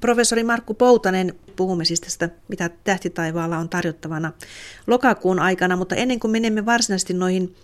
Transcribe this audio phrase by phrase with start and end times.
[0.00, 4.32] Professori Markku Poutanen, puhumme siis tästä, mitä tähtitaivaalla on tarjottavana
[4.86, 7.54] lokakuun aikana, mutta ennen kuin menemme varsinaisesti noihin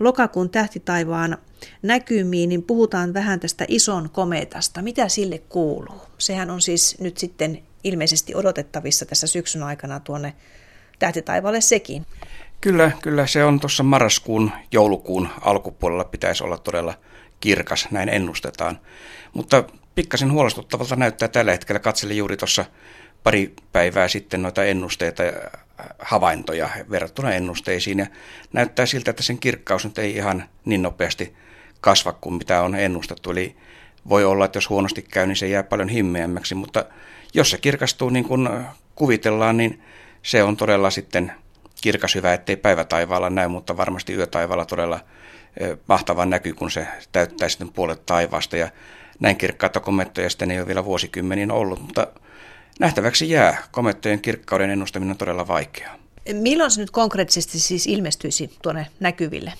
[0.00, 1.38] lokakuun tähtitaivaan
[1.82, 4.82] näkymiin, niin puhutaan vähän tästä ison kometasta.
[4.82, 6.02] Mitä sille kuuluu?
[6.18, 10.32] Sehän on siis nyt sitten ilmeisesti odotettavissa tässä syksyn aikana tuonne
[10.98, 12.06] tähtitaivaalle sekin.
[12.60, 16.94] Kyllä, kyllä se on tuossa marraskuun, joulukuun alkupuolella pitäisi olla todella
[17.40, 18.78] kirkas, näin ennustetaan.
[19.34, 19.64] Mutta
[19.96, 21.78] pikkasen huolestuttavalta näyttää tällä hetkellä.
[21.78, 22.64] Katselin juuri tuossa
[23.22, 25.32] pari päivää sitten noita ennusteita ja
[25.98, 28.06] havaintoja verrattuna ennusteisiin ja
[28.52, 31.36] näyttää siltä, että sen kirkkaus nyt ei ihan niin nopeasti
[31.80, 33.30] kasva kuin mitä on ennustettu.
[33.30, 33.56] Eli
[34.08, 36.84] voi olla, että jos huonosti käy, niin se jää paljon himmeämmäksi, mutta
[37.34, 38.48] jos se kirkastuu niin kuin
[38.94, 39.82] kuvitellaan, niin
[40.22, 41.32] se on todella sitten
[41.80, 45.00] kirkas hyvä, ettei päivätaivaalla näy, mutta varmasti yötaivaalla todella
[45.88, 48.56] mahtava näky, kun se täyttää sitten puolet taivaasta.
[48.56, 48.68] Ja
[49.20, 52.06] näin kirkkaita komettoja sitten ei ole vielä vuosikymmeniin ollut, mutta
[52.80, 53.62] nähtäväksi jää.
[53.70, 55.96] Komettojen kirkkauden ennustaminen on todella vaikeaa.
[56.32, 59.52] Milloin se nyt konkreettisesti siis ilmestyisi tuonne näkyville?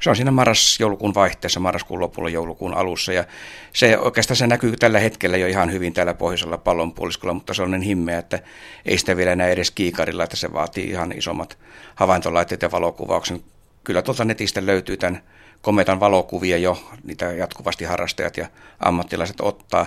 [0.00, 3.12] Se on siinä marras-joulukuun vaihteessa, marraskuun lopulla, joulukuun alussa.
[3.12, 3.24] Ja
[3.72, 7.70] se oikeastaan se näkyy tällä hetkellä jo ihan hyvin täällä pohjoisella pallonpuoliskolla, mutta se on
[7.70, 8.38] niin himmeä, että
[8.86, 11.58] ei sitä vielä näe edes kiikarilla, että se vaatii ihan isommat
[11.94, 13.40] havaintolaitteet ja valokuvauksen.
[13.84, 15.22] Kyllä tuolta netistä löytyy tämän
[15.62, 18.48] kometan valokuvia jo, niitä jatkuvasti harrastajat ja
[18.80, 19.86] ammattilaiset ottaa.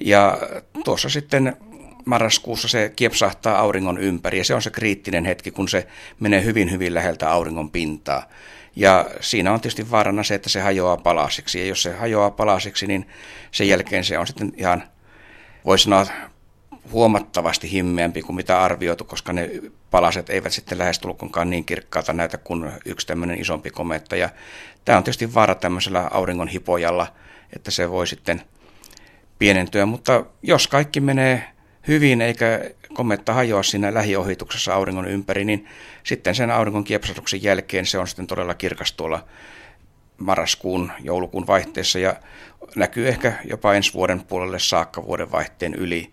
[0.00, 0.38] Ja
[0.84, 1.56] tuossa sitten
[2.04, 5.86] marraskuussa se kiepsahtaa auringon ympäri ja se on se kriittinen hetki, kun se
[6.20, 8.28] menee hyvin hyvin läheltä auringon pintaa.
[8.76, 11.58] Ja siinä on tietysti vaarana se, että se hajoaa palasiksi.
[11.58, 13.08] Ja jos se hajoaa palasiksi, niin
[13.50, 14.82] sen jälkeen se on sitten ihan,
[15.64, 16.06] voisi sanoa,
[16.92, 19.50] huomattavasti himmeämpi kuin mitä arvioitu, koska ne
[19.90, 24.16] palaset eivät sitten lähestulkoonkaan niin kirkkaalta näytä kuin yksi tämmöinen isompi kometta.
[24.16, 24.28] Ja
[24.84, 27.06] tämä on tietysti vaara tämmöisellä auringon hipojalla,
[27.56, 28.42] että se voi sitten
[29.38, 31.44] pienentyä, mutta jos kaikki menee
[31.88, 35.66] hyvin eikä kometta hajoa siinä lähiohituksessa auringon ympäri, niin
[36.04, 39.24] sitten sen auringon kiepsatuksen jälkeen se on sitten todella kirkas tuolla
[40.18, 42.16] marraskuun, joulukuun vaihteessa ja
[42.76, 46.12] näkyy ehkä jopa ensi vuoden puolelle saakka vuoden vaihteen yli.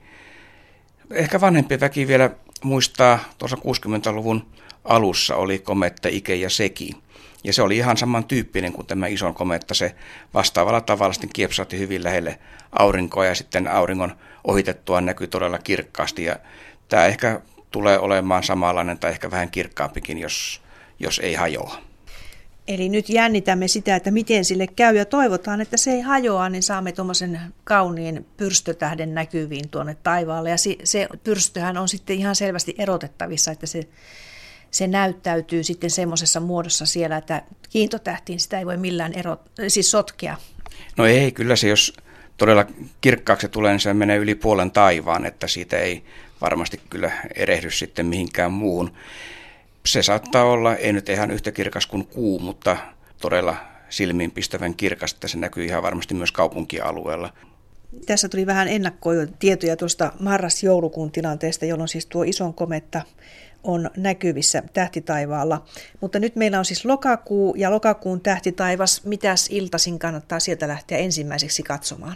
[1.12, 2.30] Ehkä vanhempi väki vielä
[2.64, 4.48] muistaa, tuossa 60-luvun
[4.84, 6.92] alussa oli kometta Ike ja Seki.
[7.44, 9.74] Ja se oli ihan samantyyppinen kuin tämä ison kometta.
[9.74, 9.96] Se
[10.34, 12.40] vastaavalla tavalla sitten kiepsautti hyvin lähelle
[12.72, 16.24] aurinkoa ja sitten auringon ohitettua näkyy todella kirkkaasti.
[16.24, 16.36] Ja
[16.90, 17.42] tämä ehkä
[17.72, 20.62] tulee olemaan samanlainen tai ehkä vähän kirkkaampikin, jos,
[21.00, 21.87] jos ei hajoa.
[22.68, 26.64] Eli nyt jännitämme sitä, että miten sille käy ja toivotaan, että se ei hajoa, niin
[26.64, 30.50] saamme tuommoisen kauniin pyrstötähden näkyviin tuonne taivaalle.
[30.50, 33.88] Ja se pyrstöhän on sitten ihan selvästi erotettavissa, että se,
[34.72, 40.38] se näyttäytyy sitten semmoisessa muodossa siellä, että kiintotähtiin sitä ei voi millään ero, siis sotkea.
[40.98, 41.94] No ei, kyllä se jos
[42.38, 42.66] todella
[43.02, 46.04] kirkkaaksi tulee, niin se menee yli puolen taivaan, että siitä ei
[46.42, 48.94] varmasti kyllä erehdy sitten mihinkään muuhun.
[49.88, 52.78] Se saattaa olla, ei nyt ihan yhtä kirkas kuin kuu, mutta
[53.22, 53.56] todella
[53.90, 57.34] silmiinpistävän kirkas, että se näkyy ihan varmasti myös kaupunkialueella.
[58.06, 63.02] Tässä tuli vähän ennakkotietoja tuosta marras-joulukuun tilanteesta, jolloin siis tuo ison kometta
[63.64, 65.66] on näkyvissä tähtitaivaalla.
[66.02, 69.06] Mutta nyt meillä on siis lokakuu ja lokakuun tähtitaivas.
[69.06, 72.16] Mitäs iltasin kannattaa sieltä lähteä ensimmäiseksi katsomaan?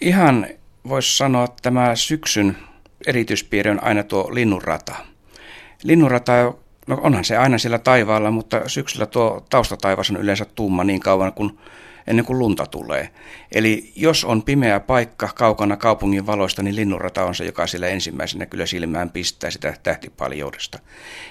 [0.00, 0.46] Ihan
[0.88, 2.56] voisi sanoa, että tämä syksyn
[3.06, 4.94] erityispiirre on aina tuo linnunrata.
[5.82, 6.54] Linnunrata,
[6.86, 11.32] no onhan se aina siellä taivaalla, mutta syksyllä tuo taustataivas on yleensä tumma niin kauan
[11.32, 11.58] kuin
[12.06, 13.10] ennen kuin lunta tulee.
[13.52, 18.46] Eli jos on pimeä paikka kaukana kaupungin valoista, niin linnunrata on se, joka sillä ensimmäisenä
[18.46, 20.78] kyllä silmään pistää sitä tähtipaljoudesta.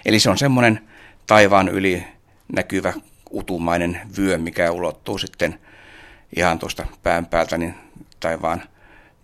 [0.06, 0.80] Eli se on semmoinen
[1.28, 2.04] taivaan yli
[2.56, 2.94] näkyvä
[3.32, 5.60] utumainen vyö, mikä ulottuu sitten
[6.36, 7.74] ihan tuosta pään päältä niin
[8.20, 8.64] taivaan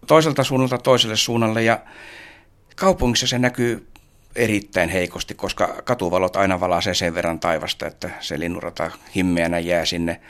[0.07, 1.63] toiselta suunnalta toiselle suunnalle.
[1.63, 1.79] Ja
[2.75, 3.87] kaupungissa se näkyy
[4.35, 10.21] erittäin heikosti, koska katuvalot aina valaisee sen verran taivasta, että se linnunrata himmeänä jää sinne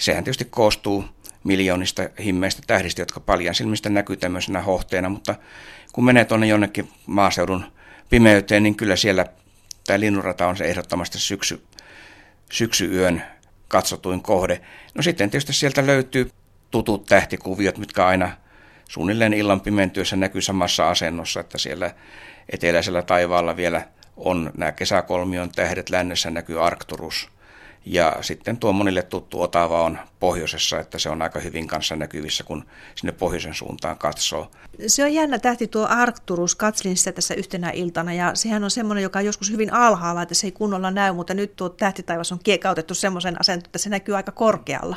[0.00, 1.04] Sehän tietysti koostuu
[1.44, 5.34] miljoonista himmeistä tähdistä, jotka paljon silmistä näkyy tämmöisenä hohteena, mutta
[5.92, 7.64] kun menee tuonne jonnekin maaseudun
[8.10, 9.26] pimeyteen, niin kyllä siellä
[9.86, 11.64] tämä linnunrata on se ehdottomasti syksy,
[12.52, 13.22] syksyyön
[13.68, 14.60] katsotuin kohde.
[14.94, 16.30] No sitten tietysti sieltä löytyy
[16.70, 18.36] tutut tähtikuviot, mitkä aina
[18.90, 21.94] suunnilleen illan pimentyessä näkyy samassa asennossa, että siellä
[22.48, 23.82] eteläisellä taivaalla vielä
[24.16, 27.28] on nämä kesäkolmion tähdet, lännessä näkyy Arcturus–
[27.84, 32.44] ja sitten tuo monille tuttu Otava on pohjoisessa, että se on aika hyvin kanssa näkyvissä,
[32.44, 32.64] kun
[32.94, 34.50] sinne pohjoisen suuntaan katsoo.
[34.86, 39.02] Se on jännä tähti tuo Arcturus, katselin sitä tässä yhtenä iltana, ja sehän on semmoinen,
[39.02, 42.38] joka on joskus hyvin alhaalla, että se ei kunnolla näy, mutta nyt tuo tähtitaivas on
[42.44, 44.96] kiekautettu semmoisen asentoon, että se näkyy aika korkealla.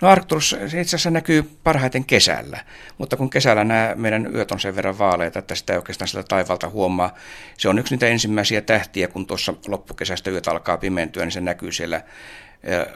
[0.00, 2.64] No Arcturus itse asiassa näkyy parhaiten kesällä,
[2.98, 6.24] mutta kun kesällä nämä meidän yöt on sen verran vaaleita, että sitä ei oikeastaan sillä
[6.28, 7.14] taivalta huomaa.
[7.58, 11.72] Se on yksi niitä ensimmäisiä tähtiä, kun tuossa loppukesästä yöt alkaa pimentyä, niin se näkyy
[11.72, 12.00] siellä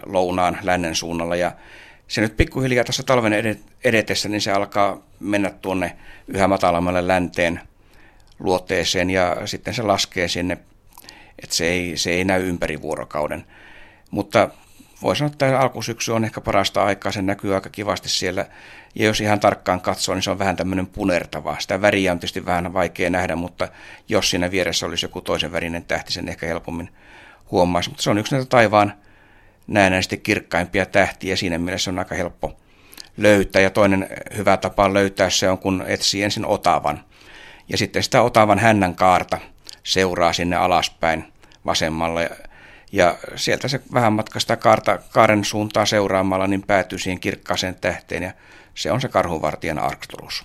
[0.06, 1.52] lounaan lännen suunnalla ja
[2.08, 3.32] se nyt pikkuhiljaa tässä talven
[3.84, 5.96] edetessä, niin se alkaa mennä tuonne
[6.28, 7.60] yhä matalammalle länteen
[8.38, 10.58] luotteeseen ja sitten se laskee sinne,
[11.42, 13.44] että se ei, se ei näy ympäri vuorokauden.
[14.10, 14.48] Mutta
[15.02, 18.46] voi sanoa, että alkusyksy on ehkä parasta aikaa, se näkyy aika kivasti siellä.
[18.94, 21.56] Ja jos ihan tarkkaan katsoo, niin se on vähän tämmöinen punertava.
[21.58, 23.68] Sitä väriä on tietysti vähän vaikea nähdä, mutta
[24.08, 26.88] jos siinä vieressä olisi joku toisen värinen tähti, sen ehkä helpommin
[27.50, 27.90] huomaisi.
[27.90, 28.92] Mutta se on yksi näitä taivaan
[29.66, 31.36] näennäisesti kirkkaimpia tähtiä.
[31.36, 32.56] Siinä mielessä on aika helppo
[33.16, 33.62] löytää.
[33.62, 37.04] Ja toinen hyvä tapa löytää se on, kun etsii ensin otavan.
[37.68, 39.38] Ja sitten sitä otavan hännän kaarta
[39.82, 41.32] seuraa sinne alaspäin
[41.66, 42.30] vasemmalle.
[42.92, 48.22] Ja sieltä se vähän matkasta kaarta, kaaren suuntaa seuraamalla, niin päätyy siihen kirkkaaseen tähteen.
[48.22, 48.32] Ja
[48.74, 50.44] se on se karhuvartijan Arcturus.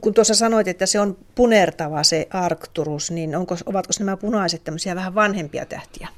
[0.00, 4.94] Kun tuossa sanoit, että se on punertava se Arcturus, niin onko, ovatko nämä punaiset tämmöisiä
[4.94, 6.08] vähän vanhempia tähtiä?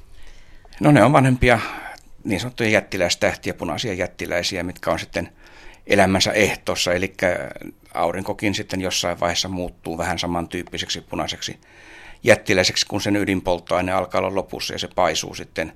[0.81, 1.59] No ne on vanhempia
[2.25, 5.33] niin sanottuja jättiläistähtiä, punaisia jättiläisiä, mitkä on sitten
[5.87, 7.15] elämänsä ehtossa, eli
[7.95, 11.61] aurinkokin sitten jossain vaiheessa muuttuu vähän samantyyppiseksi punaiseksi
[12.25, 15.73] jättiläiseksi, kun sen ydinpolttoaine alkaa olla lopussa ja se paisuu sitten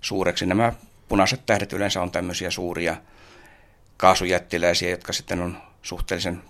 [0.00, 0.46] suureksi.
[0.46, 0.72] Nämä
[1.08, 2.96] punaiset tähdet yleensä on tämmöisiä suuria
[3.96, 6.42] kaasujättiläisiä, jotka sitten on suhteellisen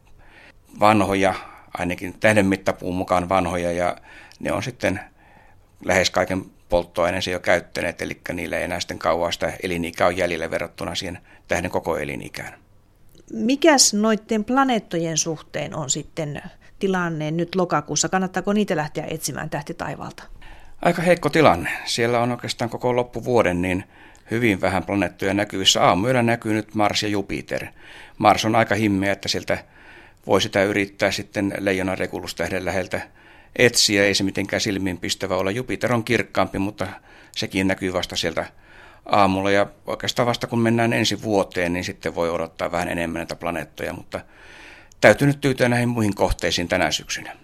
[0.81, 1.35] vanhoja,
[1.79, 3.97] ainakin tähden mittapuun mukaan vanhoja, ja
[4.41, 5.01] ne on sitten
[5.85, 10.51] lähes kaiken polttoaineensa jo käyttäneet, eli niillä ei enää sitten kauan sitä elinikää on jäljellä
[10.51, 11.19] verrattuna siihen
[11.49, 12.59] tähden koko elinikään.
[13.33, 16.43] Mikäs noiden planeettojen suhteen on sitten
[16.79, 18.09] tilanne nyt lokakuussa?
[18.09, 20.23] Kannattaako niitä lähteä etsimään tähtitaivalta?
[20.83, 21.71] Aika heikko tilanne.
[21.85, 23.85] Siellä on oikeastaan koko loppuvuoden niin
[24.31, 25.83] hyvin vähän planeettoja näkyvissä.
[25.83, 27.67] Aamuyöllä näkyy nyt Mars ja Jupiter.
[28.19, 29.65] Mars on aika himmeä, että sieltä
[30.27, 33.01] voi sitä yrittää sitten leijona regulustähden läheltä
[33.57, 35.53] etsiä, ei se mitenkään silmiinpistävä ole.
[35.53, 36.87] Jupiter on kirkkaampi, mutta
[37.37, 38.47] sekin näkyy vasta sieltä
[39.07, 43.37] aamulla ja oikeastaan vasta kun mennään ensi vuoteen, niin sitten voi odottaa vähän enemmän näitä
[43.37, 44.21] planeettoja, mutta
[45.01, 47.37] täytyy nyt tyytyä näihin muihin kohteisiin tänä syksynä.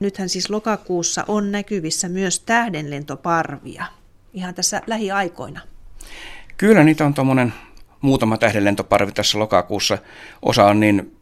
[0.00, 3.84] Nythän siis lokakuussa on näkyvissä myös tähdenlentoparvia
[4.32, 5.60] ihan tässä lähiaikoina.
[6.56, 7.52] Kyllä niitä on tuommoinen
[8.00, 9.98] muutama tähdenlentoparvi tässä lokakuussa.
[10.42, 11.16] Osa on niin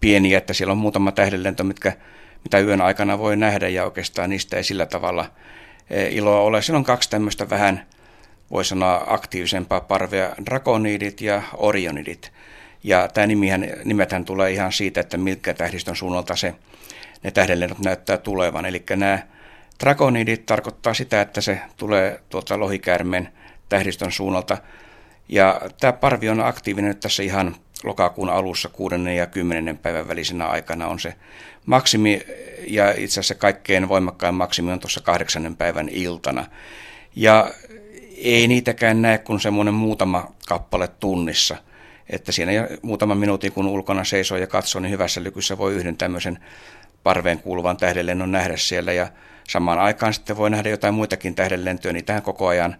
[0.00, 1.92] pieniä, että siellä on muutama tähdenlento, mitkä
[2.44, 5.30] mitä yön aikana voi nähdä ja oikeastaan niistä ei sillä tavalla
[5.90, 6.62] e, iloa ole.
[6.62, 7.86] Siellä on kaksi tämmöistä vähän,
[8.50, 12.32] voi sanoa, aktiivisempaa parvea, drakoniidit ja orionidit.
[12.84, 16.54] Ja tämä nimihän, nimethän tulee ihan siitä, että milkä tähdistön suunnalta se,
[17.22, 18.66] ne tähdenlennot näyttää tulevan.
[18.66, 19.18] Eli nämä
[19.80, 23.28] drakoniidit tarkoittaa sitä, että se tulee tuolta lohikäärmeen
[23.68, 24.58] tähdistön suunnalta.
[25.28, 28.94] Ja tämä parvi on aktiivinen nyt tässä ihan lokakuun alussa 6.
[29.16, 29.78] ja 10.
[29.78, 31.14] päivän välisenä aikana on se
[31.66, 32.22] maksimi
[32.66, 36.46] ja itse asiassa kaikkein voimakkain maksimi on tuossa kahdeksannen päivän iltana.
[37.16, 37.50] Ja
[38.16, 41.56] ei niitäkään näe kuin semmoinen muutama kappale tunnissa.
[42.10, 46.38] Että siinä muutama minuutin kun ulkona seisoo ja katsoo, niin hyvässä lykyssä voi yhden tämmöisen
[47.02, 48.92] parveen kuuluvan tähdenlennon nähdä siellä.
[48.92, 49.08] Ja
[49.48, 52.76] samaan aikaan sitten voi nähdä jotain muitakin tähdenlentoja, niin tähän koko ajan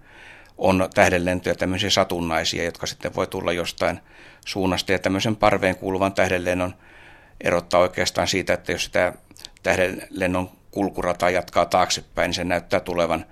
[0.60, 4.00] on tähdenlentoja tämmöisiä satunnaisia, jotka sitten voi tulla jostain
[4.46, 4.92] suunnasta.
[4.92, 6.74] Ja tämmöisen parveen kuuluvan tähdenlennon
[7.40, 9.12] erottaa oikeastaan siitä, että jos sitä
[9.62, 13.26] tähdenlennon kulkurata jatkaa taaksepäin, niin se näyttää tulevan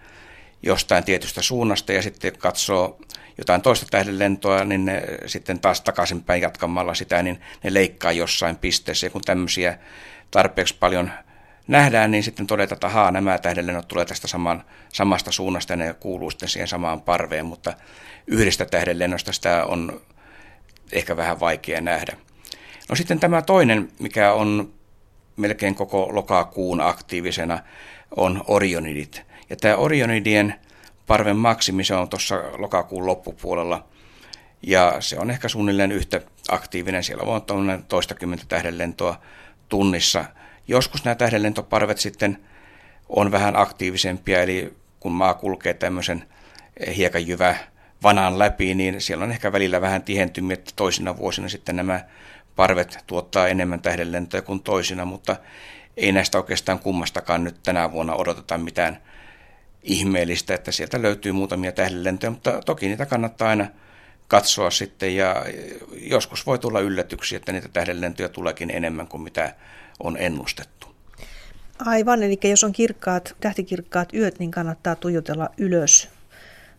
[0.62, 3.00] jostain tietystä suunnasta ja sitten katsoo
[3.38, 9.06] jotain toista tähdenlentoa, niin ne sitten taas takaisinpäin jatkamalla sitä, niin ne leikkaa jossain pisteessä.
[9.06, 9.78] Ja kun tämmöisiä
[10.30, 11.10] tarpeeksi paljon
[11.68, 15.94] nähdään, niin sitten todetaan, että ahaa, nämä tähdenlennot tulee tästä saman, samasta suunnasta ja ne
[15.94, 17.74] kuuluu sitten siihen samaan parveen, mutta
[18.26, 20.00] yhdestä tähdenlennosta sitä on
[20.92, 22.16] ehkä vähän vaikea nähdä.
[22.88, 24.72] No sitten tämä toinen, mikä on
[25.36, 27.58] melkein koko lokakuun aktiivisena,
[28.16, 29.22] on orionidit.
[29.50, 30.54] Ja tämä orionidien
[31.06, 33.84] parven maksimi, se on tuossa lokakuun loppupuolella.
[34.62, 37.04] Ja se on ehkä suunnilleen yhtä aktiivinen.
[37.04, 39.20] Siellä on tuollainen toistakymmentä tähdenlentoa
[39.68, 40.24] tunnissa.
[40.68, 42.38] Joskus nämä tähdenlentoparvet sitten
[43.08, 46.24] on vähän aktiivisempia, eli kun maa kulkee tämmöisen
[46.96, 47.56] hiekanjyvä
[48.02, 52.00] vanan läpi, niin siellä on ehkä välillä vähän tihentymiä, että toisina vuosina sitten nämä
[52.56, 55.36] parvet tuottaa enemmän tähdenlentoja kuin toisina, mutta
[55.96, 58.98] ei näistä oikeastaan kummastakaan nyt tänä vuonna odoteta mitään
[59.82, 63.66] ihmeellistä, että sieltä löytyy muutamia tähdenlentoja, mutta toki niitä kannattaa aina
[64.28, 65.44] katsoa sitten ja
[65.92, 69.54] joskus voi tulla yllätyksiä, että niitä tähdenlentoja tuleekin enemmän kuin mitä
[70.00, 70.86] on ennustettu.
[71.78, 76.08] Aivan, eli jos on kirkkaat, tähtikirkkaat yöt, niin kannattaa tuijotella ylös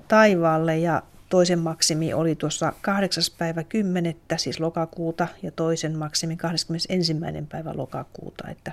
[0.08, 3.24] taivaalle ja toisen maksimi oli tuossa 8.
[3.38, 4.16] päivä 10.
[4.38, 7.16] siis lokakuuta ja toisen maksimi 21.
[7.50, 8.72] päivä lokakuuta, että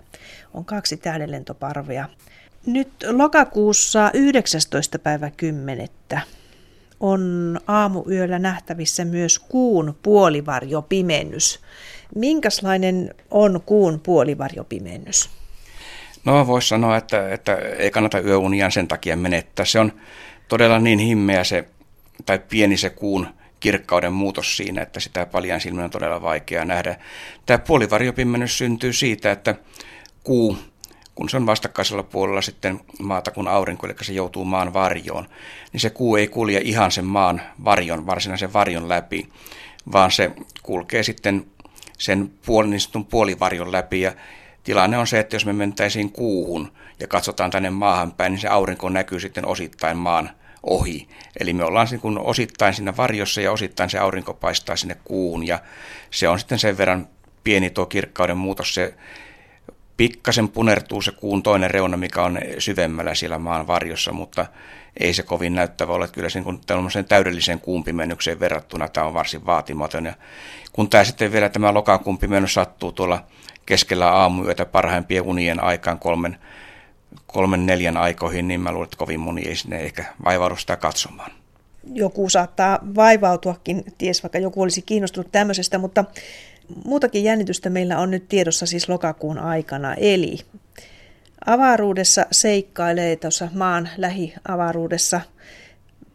[0.55, 2.09] on kaksi tähdenlentoparvea.
[2.67, 4.99] Nyt lokakuussa 19.
[4.99, 5.88] päivä 10.
[7.00, 11.61] on aamuyöllä nähtävissä myös kuun puolivarjopimennys.
[12.15, 15.31] Minkälainen on kuun puolivarjopimennys?
[16.25, 19.65] No voisi sanoa, että, että ei kannata yöuniaan sen takia menettää.
[19.65, 19.93] Se on
[20.49, 21.69] todella niin himmeä se,
[22.27, 23.27] tai pieni se kuun
[23.61, 26.97] kirkkauden muutos siinä, että sitä paljon silmin on todella vaikea nähdä.
[27.47, 29.55] Tämä puolivarjopimennys syntyy siitä, että
[30.25, 30.59] kuu,
[31.15, 35.29] kun se on vastakkaisella puolella sitten maata kuin aurinko, eli se joutuu maan varjoon,
[35.73, 39.29] niin se kuu ei kulje ihan sen maan varjon, varsinaisen varjon läpi,
[39.93, 40.31] vaan se
[40.63, 41.47] kulkee sitten
[41.99, 44.12] sen puolin, niin puolivarjon läpi ja
[44.65, 48.49] tilanne on se, että jos me mentäisiin kuuhun ja katsotaan tänne maahan päin, niin se
[48.49, 50.31] aurinko näkyy sitten osittain maan
[50.62, 51.09] ohi.
[51.41, 55.47] Eli me ollaan niin kuin osittain siinä varjossa ja osittain se aurinko paistaa sinne kuuhun
[55.47, 55.59] ja
[56.11, 57.09] se on sitten sen verran
[57.45, 58.75] pieni tuo kirkkauden muutos.
[58.75, 58.95] Se
[59.97, 64.47] pikkasen punertuu se kuun toinen reuna, mikä on syvemmällä siellä maan varjossa, mutta
[65.00, 66.09] ei se kovin näyttävä ole.
[66.09, 66.61] Kyllä sen, kun
[67.09, 70.05] täydelliseen kuumpimennykseen verrattuna tämä on varsin vaatimaton.
[70.05, 70.15] Ja
[70.73, 73.25] kun tämä sitten vielä tämä lokakuun pimennys sattuu tuolla
[73.67, 76.38] keskellä aamuyötä parhaimpien unien aikaan kolmen,
[77.26, 81.31] kolmen neljän aikoihin, niin mä luulen, että kovin moni ei sinne ehkä vaivaudu sitä katsomaan.
[81.93, 86.05] Joku saattaa vaivautuakin, ties vaikka joku olisi kiinnostunut tämmöisestä, mutta
[86.85, 89.94] muutakin jännitystä meillä on nyt tiedossa siis lokakuun aikana.
[89.94, 90.38] Eli
[91.46, 95.20] avaruudessa seikkailee tuossa maan lähiavaruudessa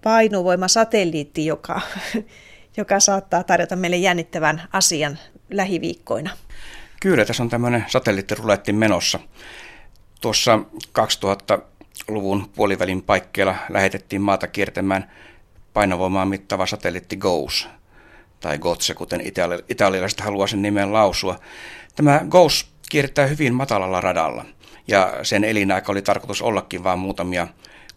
[0.04, 1.82] painovoimasatelliitti, joka,
[2.78, 6.30] joka saattaa tarjota meille jännittävän asian lähiviikkoina.
[7.02, 9.20] Kyllä, tässä on tämmöinen satelliittiruletti menossa.
[10.22, 10.60] Tuossa
[11.00, 15.12] 2000-luvun puolivälin paikkeilla lähetettiin maata kiertämään
[15.74, 17.68] painovoimaa mittava satelliitti GOES,
[18.42, 21.40] tai GOTSE, kuten itali- italialaiset haluaa sen nimen lausua.
[21.96, 24.46] Tämä GOES kiertää hyvin matalalla radalla,
[24.88, 27.48] ja sen elinaika oli tarkoitus ollakin vain muutamia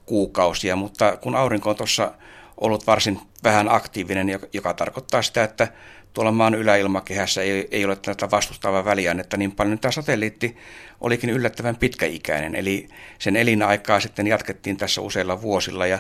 [0.07, 2.13] kuukausia, mutta kun aurinko on tuossa
[2.61, 5.69] ollut varsin vähän aktiivinen, joka tarkoittaa sitä, että
[6.13, 9.79] tuolla maan yläilmakehässä ei, ei ole tätä vastustavaa väliainetta niin paljon.
[9.79, 10.57] Tämä satelliitti
[11.01, 15.99] olikin yllättävän pitkäikäinen, eli sen elinaikaa sitten jatkettiin tässä useilla vuosilla ja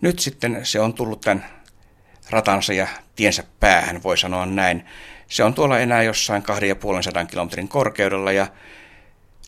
[0.00, 1.44] nyt sitten se on tullut tämän
[2.30, 4.84] ratansa ja tiensä päähän, voi sanoa näin.
[5.28, 6.42] Se on tuolla enää jossain
[7.22, 8.46] 2,5 kilometrin korkeudella ja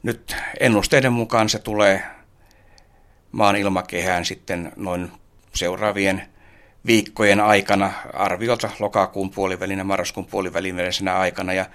[0.02, 2.02] nyt ennusteiden mukaan se tulee
[3.32, 5.12] maan ilmakehään sitten noin
[5.54, 6.22] seuraavien
[6.86, 11.52] viikkojen aikana, arviolta lokakuun puolivälin ja marraskuun puolivälin välisenä aikana.
[11.52, 11.66] Ja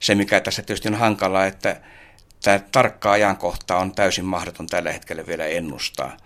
[0.00, 1.80] se, mikä tässä tietysti on hankala, että
[2.42, 6.16] tämä tarkka ajankohta on täysin mahdoton tällä hetkellä vielä ennustaa.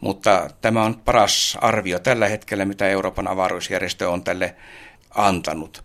[0.00, 4.54] Mutta tämä on paras arvio tällä hetkellä, mitä Euroopan avaruusjärjestö on tälle
[5.14, 5.84] antanut.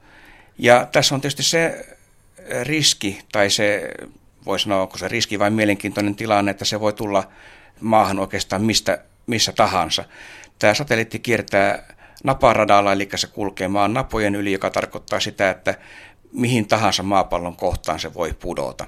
[0.58, 1.86] Ja tässä on tietysti se
[2.64, 3.92] riski, tai se,
[4.46, 7.28] voi sanoa, onko se riski vai mielenkiintoinen tilanne, että se voi tulla
[7.82, 10.04] maahan oikeastaan mistä, missä tahansa.
[10.60, 11.84] Tämä satelliitti kiertää
[12.24, 15.76] naparadalla, eli se kulkee maan napojen yli, joka tarkoittaa sitä, että
[16.34, 18.86] mihin tahansa maapallon kohtaan se voi pudota.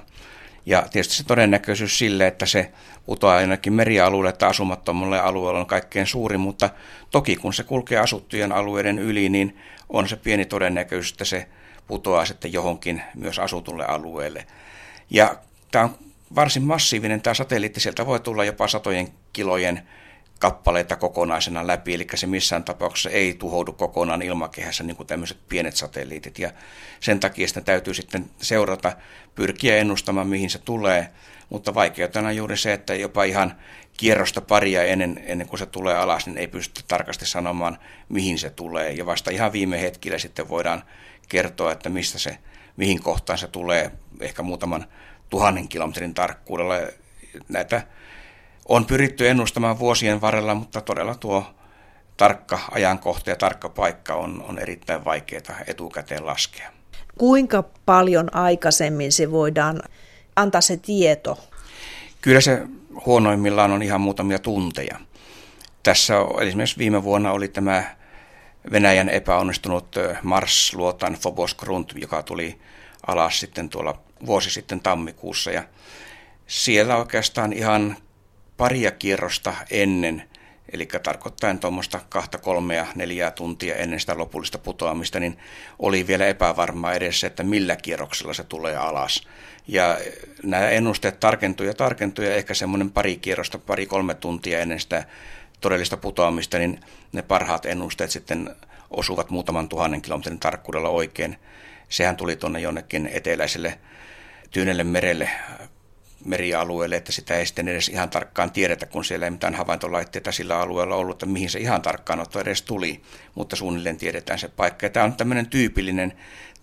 [0.66, 2.72] Ja tietysti se todennäköisyys sille, että se
[3.06, 6.70] putoaa ainakin merialueelle tai asumattomalle alueelle on kaikkein suuri, mutta
[7.10, 11.48] toki kun se kulkee asuttujen alueiden yli, niin on se pieni todennäköisyys, että se
[11.86, 14.46] putoaa sitten johonkin myös asutulle alueelle.
[15.10, 15.36] Ja
[15.70, 15.98] tämä on
[16.34, 19.82] varsin massiivinen tämä satelliitti, sieltä voi tulla jopa satojen kilojen
[20.44, 25.76] kappaleita kokonaisena läpi, eli se missään tapauksessa ei tuhoudu kokonaan ilmakehässä niin kuin tämmöiset pienet
[25.76, 26.38] satelliitit.
[26.38, 26.50] Ja
[27.00, 28.92] sen takia sitä täytyy sitten seurata,
[29.34, 31.08] pyrkiä ennustamaan, mihin se tulee,
[31.48, 33.54] mutta vaikeutena on juuri se, että jopa ihan
[33.96, 38.50] kierrosta paria ennen, ennen kuin se tulee alas, niin ei pysty tarkasti sanomaan, mihin se
[38.50, 38.92] tulee.
[38.92, 40.84] Ja vasta ihan viime hetkillä sitten voidaan
[41.28, 42.38] kertoa, että mistä se,
[42.76, 44.86] mihin kohtaan se tulee, ehkä muutaman
[45.30, 46.74] tuhannen kilometrin tarkkuudella.
[47.48, 47.82] Näitä
[48.68, 51.46] on pyritty ennustamaan vuosien varrella, mutta todella tuo
[52.16, 56.70] tarkka ajankohta ja tarkka paikka on, on erittäin vaikeaa etukäteen laskea.
[57.18, 59.82] Kuinka paljon aikaisemmin se voidaan
[60.36, 61.38] antaa se tieto?
[62.20, 62.62] Kyllä se
[63.06, 65.00] huonoimmillaan on ihan muutamia tunteja.
[65.82, 67.96] Tässä esimerkiksi viime vuonna oli tämä
[68.72, 72.60] Venäjän epäonnistunut Mars-luotan Phobos Grunt, joka tuli
[73.06, 75.50] alas sitten tuolla vuosi sitten tammikuussa.
[75.50, 75.62] Ja
[76.46, 77.96] siellä oikeastaan ihan
[78.56, 80.22] paria kierrosta ennen
[80.72, 85.38] eli tarkoittain tuommoista kahta, kolmea, neljää tuntia ennen sitä lopullista putoamista, niin
[85.78, 89.28] oli vielä epävarmaa edessä, että millä kierroksella se tulee alas.
[89.68, 89.98] Ja
[90.42, 95.04] nämä ennusteet tarkentuja ja tarkentuja, ehkä semmoinen pari kierrosta, pari-kolme tuntia ennen sitä
[95.60, 96.80] todellista putoamista, niin
[97.12, 98.56] ne parhaat ennusteet sitten
[98.90, 101.36] osuvat muutaman tuhannen kilometrin tarkkuudella oikein.
[101.88, 103.78] Sehän tuli tuonne jonnekin eteläiselle
[104.50, 105.30] Tyynelle merelle
[106.24, 110.58] merialueelle, että sitä ei sitten edes ihan tarkkaan tiedetä, kun siellä ei mitään havaintolaitteita sillä
[110.58, 113.02] alueella ollut, että mihin se ihan tarkkaan otto edes tuli,
[113.34, 114.86] mutta suunnilleen tiedetään se paikka.
[114.86, 116.12] Ja tämä on tämmöinen tyypillinen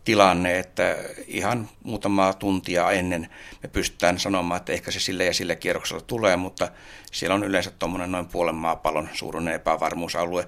[0.04, 0.96] tilanne, että
[1.28, 3.28] ihan muutamaa tuntia ennen
[3.64, 6.72] me pystytään sanomaan, että ehkä se sille ja sille kierroksella tulee, mutta
[7.12, 10.48] siellä on yleensä tuommoinen noin puolen maapallon suuruinen epävarmuusalue.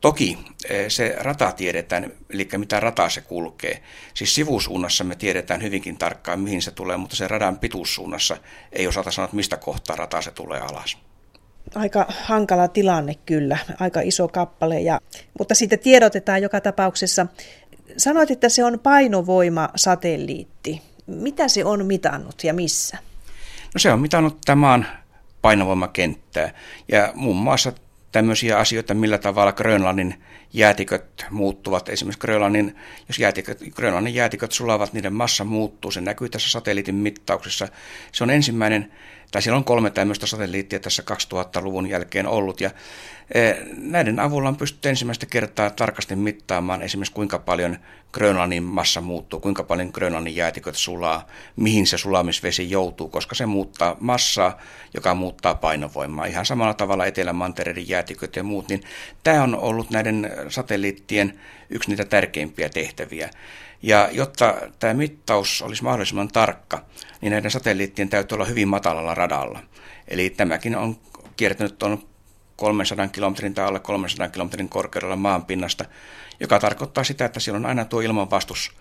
[0.00, 3.82] Toki eh, se rata tiedetään, eli mitä rataa se kulkee.
[4.14, 8.36] Siis sivusuunnassa me tiedetään hyvinkin tarkkaan, mihin se tulee, mutta se radan pituussuunnassa
[8.72, 10.96] ei osata sanoa, että mistä kohtaa rata se tulee alas
[11.74, 15.00] aika hankala tilanne kyllä, aika iso kappale, ja,
[15.38, 17.26] mutta siitä tiedotetaan joka tapauksessa
[17.96, 20.82] Sanoit, että se on painovoimasatelliitti.
[21.06, 22.98] Mitä se on mitannut ja missä?
[23.74, 24.86] No se on mitannut tämän
[25.42, 26.54] painovoimakenttää
[26.88, 27.72] ja muun muassa
[28.12, 30.22] tämmöisiä asioita, millä tavalla Grönlannin
[30.52, 31.88] jäätiköt muuttuvat.
[31.88, 32.76] Esimerkiksi Grönlannin,
[33.08, 35.90] jos jäätiköt, Grönlannin jäätiköt sulavat, niiden massa muuttuu.
[35.90, 37.68] Se näkyy tässä satelliitin mittauksessa.
[38.12, 38.92] Se on ensimmäinen
[39.32, 42.70] tai siellä on kolme tämmöistä satelliittia tässä 2000-luvun jälkeen ollut, ja
[43.34, 47.76] e, näiden avulla on pystytty ensimmäistä kertaa tarkasti mittaamaan esimerkiksi kuinka paljon
[48.12, 53.96] Grönlannin massa muuttuu, kuinka paljon Grönlannin jäätiköt sulaa, mihin se sulamisvesi joutuu, koska se muuttaa
[54.00, 54.58] massaa,
[54.94, 56.26] joka muuttaa painovoimaa.
[56.26, 58.82] Ihan samalla tavalla Etelämantereiden jäätiköt ja muut, niin
[59.24, 63.30] tämä on ollut näiden satelliittien yksi niitä tärkeimpiä tehtäviä.
[63.82, 66.84] Ja jotta tämä mittaus olisi mahdollisimman tarkka,
[67.20, 69.60] niin näiden satelliittien täytyy olla hyvin matalalla radalla.
[70.08, 70.96] Eli tämäkin on
[71.36, 72.02] kiertänyt tuon
[72.56, 75.84] 300 kilometrin tai alle 300 kilometrin korkeudella maanpinnasta,
[76.40, 78.72] joka tarkoittaa sitä, että siellä on aina tuo ilmanvastus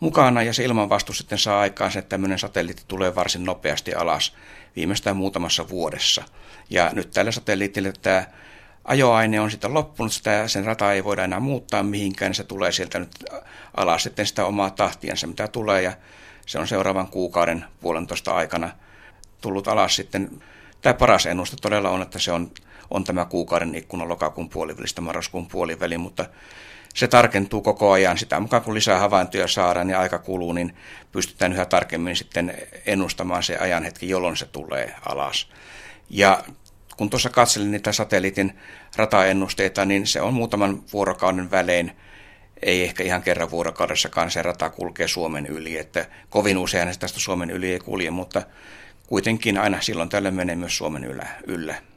[0.00, 4.34] mukana ja se ilmanvastus sitten saa aikaan se, että tämmöinen satelliitti tulee varsin nopeasti alas
[4.76, 6.22] viimeistään muutamassa vuodessa.
[6.70, 8.26] Ja nyt tällä satelliitilla tämä
[8.90, 12.72] ajoaine on sitten loppunut, sitä, sen rata ei voida enää muuttaa mihinkään, niin se tulee
[12.72, 13.10] sieltä nyt
[13.76, 15.92] alas sitten sitä omaa tahtiansa, mitä tulee, ja
[16.46, 18.70] se on seuraavan kuukauden puolentoista aikana
[19.40, 20.42] tullut alas sitten.
[20.82, 22.50] Tämä paras ennuste todella on, että se on,
[22.90, 26.24] on tämä kuukauden ikkuna lokakuun puolivälistä marraskuun puoliväli, mutta
[26.94, 28.18] se tarkentuu koko ajan.
[28.18, 30.76] Sitä mukaan kun lisää havaintoja saadaan ja aika kuluu, niin
[31.12, 32.54] pystytään yhä tarkemmin sitten
[32.86, 35.48] ennustamaan se ajanhetki, jolloin se tulee alas.
[36.10, 36.44] Ja
[37.00, 38.58] kun tuossa katselin niitä satelliitin
[38.96, 41.92] rataennusteita, niin se on muutaman vuorokauden välein,
[42.62, 47.20] ei ehkä ihan kerran vuorokaudessakaan se rata kulkee Suomen yli, että kovin usein se tästä
[47.20, 48.42] Suomen yli ei kulje, mutta
[49.06, 51.26] kuitenkin aina silloin tällä menee myös Suomen yllä.
[51.46, 51.82] yllä.